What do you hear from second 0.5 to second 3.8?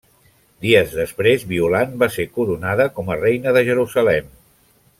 Dies després, Violant va ser coronada com a Reina de